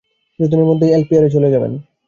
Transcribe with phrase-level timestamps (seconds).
[0.39, 1.71] কিছুদিনের মধ্যেই এলপিআরে চলে যাবেন।